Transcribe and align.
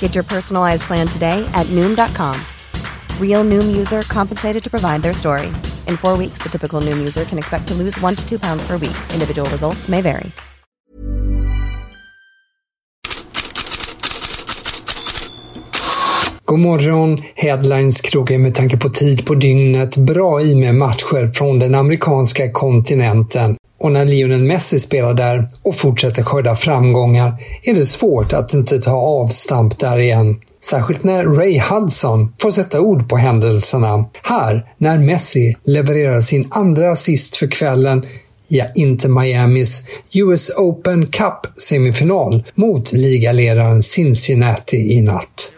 Get 0.00 0.14
your 0.14 0.24
personalized 0.24 0.84
plan 0.84 1.06
today 1.06 1.46
at 1.52 1.66
Noom.com. 1.66 2.40
Real 3.20 3.44
Noom 3.44 3.76
user 3.76 4.02
compensated 4.02 4.62
to 4.62 4.70
provide 4.70 5.02
their 5.02 5.14
story. 5.14 5.48
In 5.86 5.96
four 5.98 6.16
weeks, 6.16 6.38
the 6.42 6.48
typical 6.48 6.80
Noom 6.80 6.98
user 6.98 7.24
can 7.24 7.36
expect 7.36 7.68
to 7.68 7.74
lose 7.74 8.00
one 8.00 8.14
to 8.14 8.26
two 8.26 8.38
pounds 8.38 8.66
per 8.66 8.78
week. 8.78 8.96
Individual 9.12 9.50
results 9.50 9.88
may 9.90 10.00
vary. 10.00 10.32
God 16.46 16.58
morgon! 16.58 17.22
Headlines 17.34 18.00
krogar 18.00 18.38
med 18.38 18.54
tanke 18.54 18.76
på 18.76 18.88
tid 18.88 19.26
på 19.26 19.34
dygnet 19.34 19.96
bra 19.96 20.42
i 20.42 20.54
med 20.54 20.74
matcher 20.74 21.26
från 21.34 21.58
den 21.58 21.74
amerikanska 21.74 22.50
kontinenten. 22.52 23.56
Och 23.86 23.92
när 23.92 24.04
Lionel 24.04 24.42
Messi 24.42 24.78
spelar 24.78 25.14
där 25.14 25.48
och 25.62 25.74
fortsätter 25.74 26.22
skörda 26.22 26.54
framgångar 26.56 27.34
är 27.62 27.74
det 27.74 27.84
svårt 27.84 28.32
att 28.32 28.54
inte 28.54 28.78
ta 28.78 28.90
avstamp 28.96 29.78
där 29.78 29.98
igen. 29.98 30.40
Särskilt 30.64 31.04
när 31.04 31.24
Ray 31.24 31.60
Hudson 31.60 32.32
får 32.38 32.50
sätta 32.50 32.80
ord 32.80 33.08
på 33.08 33.16
händelserna. 33.16 34.04
Här, 34.22 34.66
när 34.78 34.98
Messi 34.98 35.56
levererar 35.64 36.20
sin 36.20 36.48
andra 36.50 36.92
assist 36.92 37.36
för 37.36 37.46
kvällen 37.46 38.06
ja, 38.48 38.64
inte 38.74 39.08
Miamis 39.08 39.86
US 40.14 40.50
Open 40.56 41.06
Cup-semifinal 41.06 42.44
mot 42.54 42.92
ligaledaren 42.92 43.82
Cincinnati 43.82 44.92
i 44.92 45.00
natt. 45.00 45.52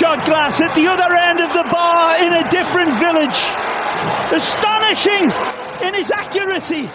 Shot 0.00 0.24
glass 0.24 0.60
at 0.60 0.74
the 0.74 0.86
other 0.86 1.14
end 1.28 1.40
of 1.40 1.52
the 1.52 1.64
bar 1.72 2.16
in 2.24 2.32
a 2.32 2.44
different 2.50 2.92
village. 3.06 3.40
Astonishing 4.32 5.24
in 5.86 5.94
his 5.94 6.12
accuracy. 6.12 6.88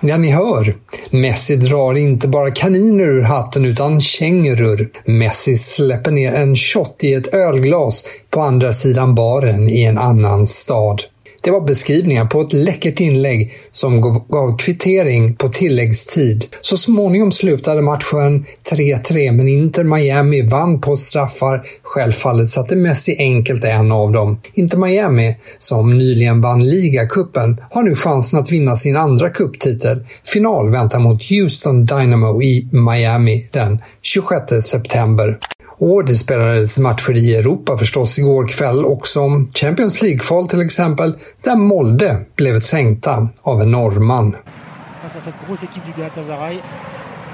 Ja, 0.00 0.16
ni 0.16 0.30
hör. 0.30 0.74
Messi 1.10 1.56
drar 1.56 1.94
inte 1.94 2.28
bara 2.28 2.50
kaniner 2.50 3.04
ur 3.04 3.22
hatten 3.22 3.64
utan 3.64 4.00
kängurur. 4.00 4.90
Messi 5.04 5.56
släpper 5.56 6.10
ner 6.10 6.34
en 6.34 6.56
shot 6.56 7.04
i 7.04 7.14
ett 7.14 7.34
ölglas 7.34 8.04
på 8.30 8.40
andra 8.40 8.72
sidan 8.72 9.14
baren 9.14 9.68
i 9.68 9.82
en 9.82 9.98
annan 9.98 10.46
stad. 10.46 11.02
Det 11.42 11.50
var 11.50 11.60
beskrivningar 11.60 12.24
på 12.24 12.40
ett 12.40 12.52
läckert 12.52 13.00
inlägg 13.00 13.52
som 13.72 14.00
gav, 14.28 14.58
kvittering 14.58 15.34
på 15.34 15.48
tilläggstid. 15.48 16.46
Så 16.60 16.76
småningom 16.76 17.32
slutade 17.32 17.82
matchen 17.82 18.44
3-3 18.70 19.32
men 19.32 19.48
Inter 19.48 19.84
Miami 19.84 20.42
vann 20.42 20.80
på 20.80 20.96
straffar. 20.96 21.62
Självfallet 21.82 22.48
satte 22.48 22.76
Messi 22.76 23.16
enkelt 23.18 23.64
en 23.64 23.92
av 23.92 24.12
dem. 24.12 24.40
Inter 24.54 24.78
Miami, 24.78 25.36
som 25.58 25.98
nyligen 25.98 26.40
vann 26.40 26.66
ligacupen, 26.66 27.60
har 27.70 27.82
nu 27.82 27.94
chansen 27.94 28.38
att 28.38 28.52
vinna 28.52 28.76
sin 28.76 28.96
andra 28.96 29.30
cuptitel. 29.30 30.04
Final 30.24 30.70
väntar 30.70 30.98
mot 30.98 31.30
Houston 31.30 31.86
Dynamo 31.86 32.42
i 32.42 32.68
Miami 32.72 33.48
den 33.52 33.78
26 34.02 34.66
september. 34.66 35.38
Och 35.80 36.04
det 36.04 36.16
spelades 36.16 36.78
matcher 36.78 37.16
i 37.16 37.34
Europa 37.34 37.76
förstås 37.76 38.18
igår 38.18 38.48
kväll 38.48 38.84
också. 38.84 39.20
Champions 39.54 40.02
League-kval 40.02 40.48
till 40.48 40.60
exempel, 40.60 41.18
där 41.44 41.56
Molde 41.56 42.20
blev 42.36 42.58
sänkta 42.58 43.28
av 43.42 43.60
en 43.60 43.70
norrman. 43.70 44.36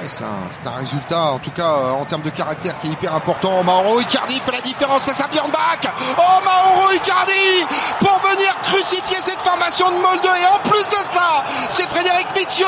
c'est 0.09 0.25
un, 0.25 0.29
c'est 0.51 0.67
un 0.67 0.79
résultat, 0.79 1.33
en 1.33 1.39
tout 1.39 1.51
cas 1.51 1.73
euh, 1.79 2.03
en 2.03 2.05
termes 2.05 2.23
de 2.23 2.31
caractère, 2.31 2.79
qui 2.81 2.89
est 2.89 2.93
hyper 2.93 3.15
important. 3.15 3.65
Mauro 3.65 3.99
Icardi 4.01 4.39
fait 4.41 4.53
la 4.53 4.61
différence 4.61 5.05
face 5.05 5.21
à 5.21 5.29
Björn 5.29 5.51
Bach. 5.51 5.81
Oh, 6.19 6.39
Mauro 6.45 6.93
Icardi 6.93 7.65
pour 8.01 8.19
venir 8.31 8.55
crucifier 8.63 9.17
cette 9.23 9.41
formation 9.41 9.91
de 9.91 9.97
Molde. 9.97 10.25
Et 10.25 10.47
en 10.47 10.69
plus 10.69 10.87
de 10.87 11.01
cela, 11.11 11.45
c'est 11.69 11.89
Frédéric 11.89 12.27
Mithieu. 12.37 12.67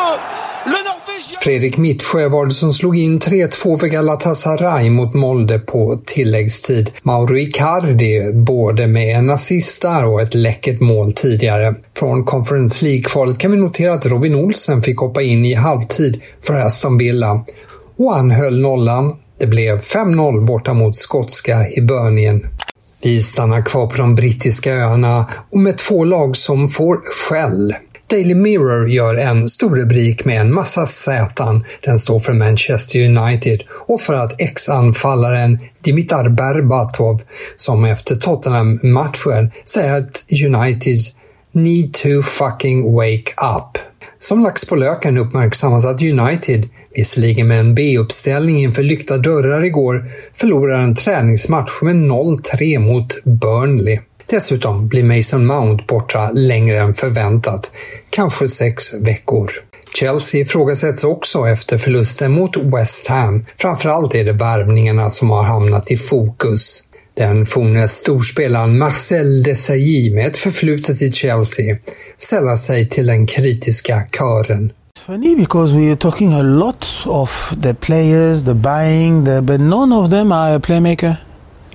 Fredrik 1.40 1.76
Mittsjö 1.76 2.28
var 2.28 2.46
det 2.46 2.52
som 2.52 2.72
slog 2.72 2.98
in 2.98 3.18
3-2 3.20 3.78
för 3.78 3.86
Galatasaray 3.86 4.90
mot 4.90 5.14
Molde 5.14 5.58
på 5.58 5.98
tilläggstid. 6.06 6.90
Mauro 7.02 7.36
Icardi 7.36 8.32
både 8.32 8.86
med 8.86 9.18
en 9.18 9.30
assist 9.30 9.82
där 9.82 10.04
och 10.04 10.22
ett 10.22 10.34
läckert 10.34 10.80
mål 10.80 11.12
tidigare. 11.12 11.74
Från 11.98 12.24
Conference 12.24 12.84
League-kvalet 12.84 13.38
kan 13.38 13.50
vi 13.50 13.56
notera 13.56 13.94
att 13.94 14.06
Robin 14.06 14.34
Olsen 14.34 14.82
fick 14.82 14.98
hoppa 14.98 15.22
in 15.22 15.44
i 15.44 15.54
halvtid 15.54 16.22
för 16.42 16.54
Aston 16.54 16.98
Villa. 16.98 17.44
Och 17.96 18.14
han 18.14 18.30
höll 18.30 18.60
nollan. 18.60 19.16
Det 19.38 19.46
blev 19.46 19.78
5-0 19.78 20.46
borta 20.46 20.74
mot 20.74 20.96
skotska 20.96 21.58
Hibernien. 21.58 22.46
Vi 23.02 23.22
stannar 23.22 23.62
kvar 23.62 23.86
på 23.86 23.96
de 23.96 24.14
brittiska 24.14 24.74
öarna 24.74 25.26
och 25.50 25.58
med 25.58 25.78
två 25.78 26.04
lag 26.04 26.36
som 26.36 26.68
får 26.68 27.00
skäll. 27.04 27.74
Daily 28.10 28.34
Mirror 28.34 28.88
gör 28.88 29.14
en 29.14 29.48
stor 29.48 29.76
rubrik 29.76 30.24
med 30.24 30.40
en 30.40 30.54
massa 30.54 30.86
Z. 30.86 31.62
Den 31.84 31.98
står 31.98 32.18
för 32.18 32.32
Manchester 32.32 33.04
United 33.04 33.62
och 33.86 34.00
för 34.00 34.14
att 34.14 34.40
ex-anfallaren 34.40 35.58
Dimitar 35.80 36.28
Berbatov, 36.28 37.22
som 37.56 37.84
efter 37.84 38.14
Tottenham-matchen 38.14 39.50
säger 39.64 39.92
att 39.92 40.24
United 40.44 40.96
need 41.52 41.94
to 41.94 42.22
fucking 42.22 42.92
wake 42.92 43.32
up. 43.56 43.78
Som 44.18 44.42
lax 44.42 44.64
på 44.64 44.76
löken 44.76 45.18
uppmärksammas 45.18 45.84
att 45.84 46.02
United, 46.02 46.68
visserligen 46.94 47.48
med 47.48 47.60
en 47.60 47.74
B-uppställning 47.74 48.58
inför 48.58 48.82
lyckta 48.82 49.16
dörrar 49.16 49.64
igår, 49.64 50.04
förlorar 50.34 50.78
en 50.78 50.94
träningsmatch 50.94 51.82
med 51.82 51.96
0-3 51.96 52.78
mot 52.78 53.24
Burnley. 53.24 53.98
Dessutom 54.30 54.88
blir 54.88 55.04
Mason 55.04 55.46
Mount 55.46 55.84
borta 55.88 56.30
längre 56.30 56.80
än 56.80 56.94
förväntat, 56.94 57.72
kanske 58.10 58.48
sex 58.48 58.94
veckor. 58.94 59.50
Chelsea 59.98 60.40
ifrågasätts 60.40 61.04
också 61.04 61.46
efter 61.46 61.78
förlusten 61.78 62.32
mot 62.32 62.56
West 62.56 63.06
Ham. 63.06 63.44
Framförallt 63.56 64.14
är 64.14 64.24
det 64.24 64.32
värvningarna 64.32 65.10
som 65.10 65.30
har 65.30 65.42
hamnat 65.42 65.90
i 65.90 65.96
fokus. 65.96 66.82
Den 67.14 67.46
forne 67.46 67.88
storspelaren 67.88 68.78
Marcel 68.78 69.42
Desailly 69.42 70.14
med 70.14 70.26
ett 70.26 70.36
förflutet 70.36 71.02
i 71.02 71.12
Chelsea 71.12 71.76
sällar 72.18 72.56
sig 72.56 72.88
till 72.88 73.06
den 73.06 73.26
kritiska 73.26 74.02
kören. 74.18 74.72
funny 75.06 75.34
because 75.34 75.72
we 75.72 75.90
are 75.90 75.96
talking 75.96 76.34
a 76.34 76.42
lot 76.42 77.06
of 77.06 77.54
the 77.62 77.74
players, 77.74 78.44
the 78.44 78.54
buying, 78.54 79.24
the, 79.24 79.40
but 79.40 79.60
none 79.60 79.90
of 79.92 80.10
them 80.10 80.32
are 80.32 80.54
a 80.54 80.60
playmaker. 80.60 81.16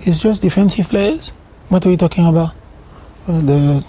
It's 0.03 0.23
just 0.27 0.41
defensive 0.41 0.89
players. 0.89 1.33
What 1.73 1.87
are 1.87 1.89
we 1.89 1.97
talking 1.97 2.27
about? 2.27 2.53
Uh, 3.27 3.41
the, 3.41 3.85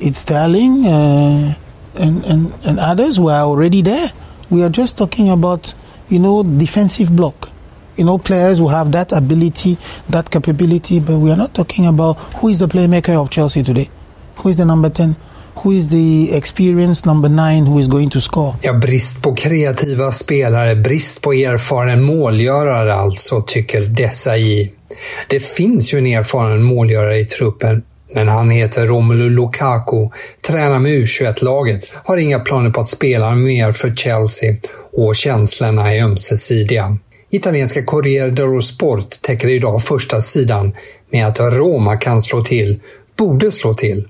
it's 0.00 0.18
Sterling 0.18 0.84
uh, 0.84 1.54
and, 1.94 2.24
and, 2.24 2.52
and 2.64 2.80
others 2.80 3.20
were 3.20 3.30
already 3.30 3.82
there. 3.82 4.10
We 4.50 4.64
are 4.64 4.68
just 4.68 4.98
talking 4.98 5.30
about, 5.30 5.72
you 6.08 6.18
know, 6.18 6.42
defensive 6.42 7.14
block. 7.14 7.48
You 7.96 8.02
know, 8.02 8.18
players 8.18 8.58
who 8.58 8.66
have 8.66 8.90
that 8.90 9.12
ability, 9.12 9.78
that 10.08 10.28
capability, 10.28 10.98
but 10.98 11.18
we 11.18 11.30
are 11.30 11.36
not 11.36 11.54
talking 11.54 11.86
about 11.86 12.14
who 12.14 12.48
is 12.48 12.58
the 12.58 12.66
playmaker 12.66 13.14
of 13.14 13.30
Chelsea 13.30 13.62
today. 13.62 13.88
Who 14.38 14.48
is 14.48 14.56
the 14.56 14.64
number 14.64 14.90
10? 14.90 15.14
Who 15.54 15.72
is 15.72 15.90
the 15.90 16.36
experienced 16.36 17.06
number 17.06 17.28
nine 17.28 17.66
who 17.66 17.80
is 17.80 17.88
going 17.88 18.10
to 18.10 18.20
score? 18.20 18.54
Ja, 18.62 18.72
brist 18.72 19.22
på 19.22 19.34
kreativa 19.34 20.12
spelare, 20.12 20.76
brist 20.76 21.22
på 21.22 21.32
erfaren 21.32 22.02
målgörare 22.02 22.94
alltså, 22.94 23.42
tycker 23.46 23.80
Desai. 23.80 24.72
Det 25.28 25.40
finns 25.40 25.94
ju 25.94 25.98
en 25.98 26.06
erfaren 26.06 26.62
målgörare 26.62 27.18
i 27.18 27.24
truppen, 27.24 27.82
men 28.14 28.28
han 28.28 28.50
heter 28.50 28.86
Romelu 28.86 29.30
Lukaku, 29.30 30.08
tränar 30.46 30.78
med 30.78 30.92
U21-laget, 30.92 31.88
har 32.04 32.16
inga 32.16 32.38
planer 32.38 32.70
på 32.70 32.80
att 32.80 32.88
spela 32.88 33.34
mer 33.34 33.72
för 33.72 33.94
Chelsea 33.96 34.54
och 34.92 35.16
känslorna 35.16 35.94
är 35.94 36.02
ömsesidiga. 36.02 36.96
Italienska 37.30 37.84
Corriere 37.84 38.30
dello 38.30 38.60
Sport 38.60 39.10
täcker 39.22 39.48
idag 39.48 39.82
första 39.82 40.20
sidan 40.20 40.72
med 41.10 41.26
att 41.26 41.40
Roma 41.40 41.96
kan 41.96 42.22
slå 42.22 42.44
till, 42.44 42.80
borde 43.16 43.50
slå 43.50 43.74
till. 43.74 44.08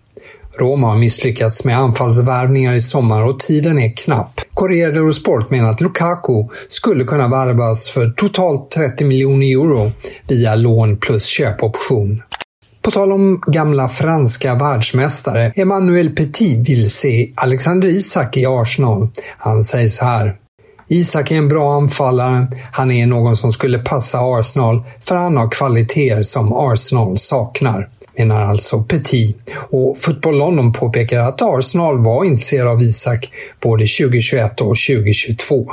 Roma 0.60 0.86
har 0.86 0.96
misslyckats 0.96 1.64
med 1.64 1.78
anfallsvärvningar 1.78 2.74
i 2.74 2.80
sommar 2.80 3.24
och 3.24 3.38
tiden 3.38 3.78
är 3.78 3.96
knapp. 3.96 4.40
Corriere 4.54 4.92
dello 4.92 5.12
Sport 5.12 5.50
menar 5.50 5.70
att 5.70 5.80
Lukaku 5.80 6.48
skulle 6.68 7.04
kunna 7.04 7.28
värvas 7.28 7.90
för 7.90 8.10
totalt 8.10 8.70
30 8.70 9.04
miljoner 9.04 9.46
euro 9.46 9.92
via 10.28 10.54
lån 10.54 10.96
plus 10.96 11.26
köpoption. 11.26 12.22
På 12.82 12.90
tal 12.90 13.12
om 13.12 13.42
gamla 13.46 13.88
franska 13.88 14.54
världsmästare, 14.54 15.52
Emmanuel 15.56 16.10
Petit 16.10 16.68
vill 16.68 16.90
se 16.90 17.32
Alexander 17.34 17.88
Isak 17.88 18.36
i 18.36 18.46
Arsenal. 18.46 19.08
Han 19.38 19.64
säger 19.64 19.88
så 19.88 20.04
här. 20.04 20.36
Isak 20.92 21.30
är 21.30 21.36
en 21.36 21.48
bra 21.48 21.76
anfallare. 21.76 22.46
Han 22.72 22.90
är 22.90 23.06
någon 23.06 23.36
som 23.36 23.52
skulle 23.52 23.78
passa 23.78 24.18
Arsenal 24.18 24.82
för 25.00 25.16
han 25.16 25.36
har 25.36 25.50
kvaliteter 25.50 26.22
som 26.22 26.52
Arsenal 26.52 27.18
saknar, 27.18 27.88
menar 28.16 28.42
alltså 28.42 28.82
Petit. 28.82 29.36
Och 29.70 29.98
Football 29.98 30.38
London 30.38 30.72
påpekar 30.72 31.20
att 31.20 31.42
Arsenal 31.42 31.98
var 31.98 32.24
intresserade 32.24 32.70
av 32.70 32.82
Isak 32.82 33.30
både 33.60 33.86
2021 33.86 34.60
och 34.60 34.76
2022. 34.88 35.72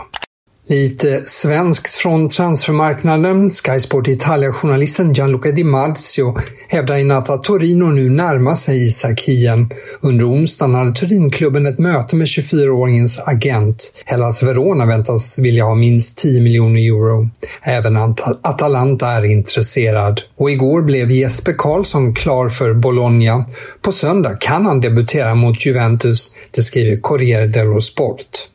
Lite 0.70 1.22
svenskt 1.26 1.94
från 1.94 2.30
transfermarknaden. 2.30 3.50
Sky 3.50 3.80
Sport 3.80 4.08
Italia-journalisten 4.08 5.14
Gianluca 5.14 5.52
Di 5.52 5.64
Marzio 5.64 6.36
hävdar 6.68 6.98
i 6.98 7.04
natt 7.04 7.30
att 7.30 7.44
Torino 7.44 7.86
nu 7.86 8.10
närmar 8.10 8.56
sig 8.56 8.84
Isak 8.84 9.22
Hien. 9.22 9.70
Under 10.02 10.32
onsdagen 10.32 10.76
hade 10.76 10.92
Turinklubben 10.92 11.66
ett 11.66 11.80
möte 11.80 12.16
med 12.16 12.26
24-åringens 12.26 13.20
agent. 13.26 14.04
Hellas 14.06 14.44
Verona 14.44 14.86
väntas 14.86 15.40
vilja 15.40 15.64
ha 15.64 15.76
minst 15.76 16.18
10 16.18 16.42
miljoner 16.42 16.80
euro. 16.80 17.30
Även 17.62 17.98
Atalanta 18.42 19.08
är 19.08 19.26
intresserad. 19.26 20.22
Och 20.36 20.52
igår 20.52 20.82
blev 20.82 21.12
Jesper 21.12 21.54
Karlsson 21.58 22.16
klar 22.16 22.50
för 22.50 22.74
Bologna. 22.74 23.46
På 23.82 23.92
söndag 23.92 24.38
kan 24.40 24.66
han 24.66 24.82
debutera 24.82 25.36
mot 25.36 25.66
Juventus, 25.66 26.32
det 26.52 26.64
skriver 26.64 27.02
Corriere 27.02 27.48
dello 27.48 27.82
Sport. 27.82 28.50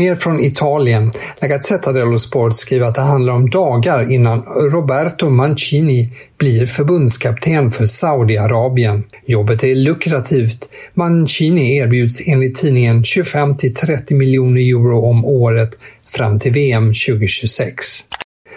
Mer 0.00 0.14
från 0.14 0.40
Italien. 0.40 1.12
La 1.40 1.48
Gazzetta 1.48 1.92
dello 1.92 2.18
Sport 2.18 2.56
skriver 2.56 2.86
att 2.86 2.94
det 2.94 3.00
handlar 3.00 3.32
om 3.32 3.50
dagar 3.50 4.12
innan 4.12 4.42
Roberto 4.72 5.30
Mancini 5.30 6.10
blir 6.38 6.66
förbundskapten 6.66 7.70
för 7.70 7.86
Saudiarabien. 7.86 9.04
Jobbet 9.26 9.64
är 9.64 9.74
lukrativt. 9.74 10.68
Mancini 10.94 11.76
erbjuds 11.76 12.22
enligt 12.26 12.54
tidningen 12.54 13.04
25 13.04 13.56
30 13.56 14.14
miljoner 14.14 14.60
euro 14.60 15.00
om 15.00 15.24
året 15.24 15.78
fram 16.06 16.38
till 16.38 16.52
VM 16.52 16.86
2026. 16.86 18.04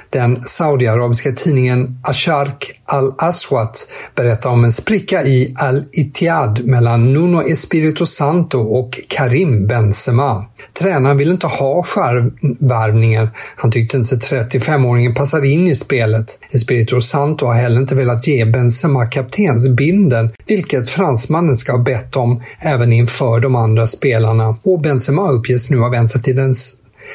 Den 0.10 0.44
saudiarabiska 0.44 1.31
tidningen 1.31 2.00
Ashark 2.04 2.81
al-Aswat 2.86 3.88
berättar 4.16 4.50
om 4.50 4.63
en 4.63 4.72
spricka 4.72 5.25
i 5.25 5.54
Al-Ittihad 5.57 6.66
mellan 6.66 7.13
Nuno 7.13 7.42
Espirito 7.42 8.06
Santo 8.06 8.60
och 8.60 9.00
Karim 9.07 9.68
Benzema. 9.68 10.45
Tränaren 10.80 11.18
ville 11.18 11.31
inte 11.31 11.48
ha 11.48 11.84
skärvärvningen. 11.84 13.30
Han 13.56 13.72
tyckte 13.72 13.98
inte 13.98 14.16
35-åringen 14.16 15.16
passade 15.16 15.48
in 15.48 15.68
i 15.68 15.75
spelet. 15.75 16.40
Espirito 16.51 17.01
Santo 17.01 17.45
har 17.45 17.54
heller 17.54 17.81
inte 17.81 17.95
velat 17.95 18.28
ge 18.28 18.45
Benzema 18.45 19.06
kaptensbinden, 19.06 20.34
vilket 20.48 20.90
fransmannen 20.90 21.56
ska 21.56 21.72
ha 21.72 21.84
bett 21.84 22.16
om 22.16 22.42
även 22.60 22.94
inför 22.94 23.40
de 23.40 23.56
andra 23.56 23.88
spelarna. 23.88 24.57
Och 24.63 24.81
Benzema 24.81 25.31
uppges 25.31 25.69
nu 25.69 25.78
ha 25.78 25.90
vänt 25.90 26.12
sig 26.12 26.22
till 26.22 26.36
den 26.36 26.54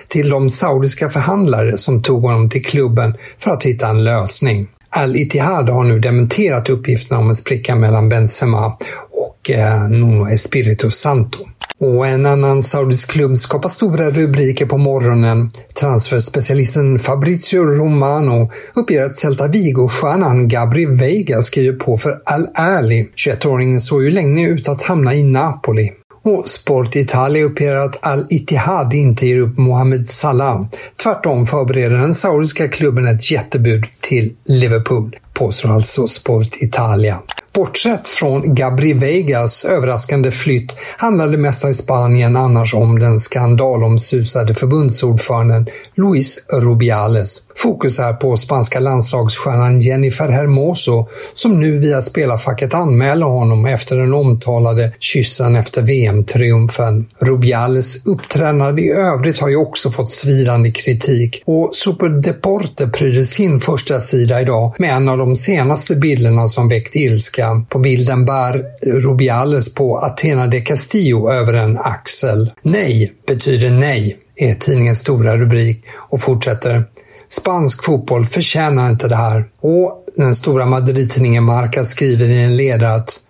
till 0.09 0.31
de 0.31 0.51
saudiska 0.51 1.09
förhandlare 1.09 1.79
som 1.79 2.01
tog 2.01 2.23
honom 2.23 2.49
till 2.49 2.65
klubben 2.65 3.15
för 3.39 3.51
att 3.51 3.65
hitta 3.65 3.89
en 3.89 4.05
lösning. 4.05 4.69
Al-Ittihad 4.91 5.69
har 5.69 5.85
nu 5.85 5.99
dementerat 5.99 6.69
uppgifterna 6.69 7.21
om 7.21 7.29
en 7.29 7.37
spricka 7.37 7.77
mellan 7.77 8.09
Benzema 8.09 8.77
och 9.11 9.51
eh, 9.51 9.89
Nuno 9.89 10.29
Espirito 10.29 10.91
Santo. 10.91 11.39
Och 11.81 12.07
en 12.07 12.27
annan 12.27 12.63
saudisk 12.63 13.11
klubb 13.11 13.37
skapar 13.37 13.69
stora 13.69 14.11
rubriker 14.11 14.67
på 14.67 14.79
morgonen. 14.79 15.51
Transferspecialisten 15.81 16.99
Fabrizio 16.99 17.63
Romano 17.63 18.51
uppger 18.75 19.05
att 19.05 19.15
Celta 19.15 19.47
Vigo-stjärnan 19.47 20.49
Gabri 20.49 20.87
Veiga 20.87 21.43
skriver 21.43 21.79
på 21.79 21.97
för 21.97 22.21
Al-Ali. 22.25 23.09
21-åringen 23.17 23.81
såg 23.81 24.05
ju 24.05 24.11
länge 24.11 24.49
ut 24.49 24.69
att 24.69 24.83
hamna 24.83 25.15
i 25.15 25.23
Napoli. 25.23 25.93
Och 26.23 26.49
Sport 26.49 26.97
Italia 26.97 27.45
uppger 27.45 27.75
att 27.75 28.07
Al-Ittihad 28.07 28.95
inte 28.95 29.27
ger 29.27 29.39
upp 29.39 29.59
Mohamed 29.59 30.09
Salah. 30.09 30.67
Tvärtom 31.03 31.47
förbereder 31.47 31.99
den 31.99 32.15
saudiska 32.15 32.69
klubben 32.69 33.07
ett 33.07 33.31
jättebud 33.31 33.85
till 34.01 34.35
Liverpool, 34.45 35.17
påstår 35.35 35.71
alltså 35.71 36.07
Sport 36.07 36.57
Italia. 36.61 37.19
Bortsett 37.59 38.09
från 38.09 38.55
Gabri 38.55 38.93
Vegas 38.93 39.65
överraskande 39.65 40.31
flytt 40.31 40.77
handlar 40.97 41.29
det 41.29 41.37
mesta 41.39 41.71
i 41.71 41.75
Spanien 41.75 42.37
annars 42.37 42.75
om 42.75 42.99
den 42.99 43.21
skandalomsusade 43.21 44.55
förbundsordföranden 44.55 45.67
Luis 45.95 46.39
Rubiales. 46.53 47.43
Fokus 47.57 47.99
är 47.99 48.13
på 48.13 48.37
spanska 48.37 48.81
landslagsstjärnan 48.81 49.81
Jennifer 49.81 50.29
Hermoso 50.29 51.09
som 51.35 51.61
nu 51.61 51.79
via 51.79 52.03
spelarfacket 52.03 52.75
anmäler 52.75 53.27
honom 53.27 53.67
efter 53.67 53.97
den 53.97 54.15
omtalade 54.15 54.93
kyssen 54.99 55.57
efter 55.57 55.83
VM-triumfen. 55.83 57.07
Rubiales 57.19 58.07
uppträdande 58.07 58.83
i 58.83 58.91
övrigt 58.91 59.39
har 59.39 59.49
ju 59.49 59.57
också 59.57 59.91
fått 59.91 60.11
svidande 60.11 60.71
kritik 60.71 61.43
och 61.47 61.71
Super 61.73 62.09
Deporte 62.09 62.89
pryder 62.89 63.23
sin 63.23 63.61
första 63.61 64.01
sida 64.01 64.41
idag 64.41 64.75
med 64.79 64.97
en 64.97 65.09
av 65.09 65.19
de 65.19 65.37
senaste 65.37 65.97
bilderna 65.97 66.49
som 66.49 66.69
väckt 66.69 66.97
ilska. 66.97 67.48
På 67.69 67.79
bilden 67.79 68.25
bär 68.25 68.65
Rubiales 68.83 69.75
på 69.75 69.99
Athena 69.99 70.47
de 70.47 70.61
Castillo 70.61 71.31
över 71.31 71.55
en 71.55 71.79
axel. 71.79 72.53
Nej 72.63 73.13
betyder 73.27 73.71
nej, 73.71 74.17
är 74.37 74.55
tidningens 74.55 75.01
stora 75.01 75.37
rubrik 75.37 75.85
och 76.11 76.21
fortsätter 76.21 76.85
Spansk 77.29 77.85
fotboll 77.85 78.27
förtjänar 78.27 78.91
inte 78.91 79.09
det 79.09 79.17
här. 79.17 79.45
Och 79.61 80.05
den 80.17 80.35
stora 80.35 80.67
Madrid-tidningen 80.67 81.45
Marca 81.45 81.85
skriver 81.85 82.27
i 82.27 82.43
en 82.43 82.57
ledare 82.57 82.95
att 82.95 83.21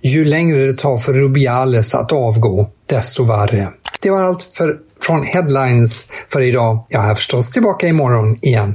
ju 0.00 0.24
längre 0.24 0.66
det 0.66 0.72
tar 0.72 0.96
för 0.96 1.12
Rubiales 1.12 1.94
att 1.94 2.12
avgå, 2.12 2.70
desto 2.86 3.24
värre. 3.24 3.68
Det 4.02 4.10
var 4.10 4.22
allt 4.22 4.42
för, 4.42 4.78
från 5.00 5.22
Headlines 5.22 6.08
för 6.28 6.40
idag. 6.42 6.86
Jag 6.88 7.04
är 7.04 7.14
förstås 7.14 7.50
tillbaka 7.50 7.88
imorgon 7.88 8.36
igen. 8.42 8.74